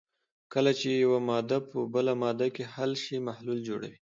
کله 0.53 0.71
چې 0.79 0.87
یوه 1.03 1.19
ماده 1.29 1.57
په 1.69 1.77
بله 1.93 2.13
ماده 2.23 2.47
کې 2.55 2.63
حل 2.73 2.91
شي 3.03 3.17
محلول 3.27 3.59
جوړوي. 3.67 3.97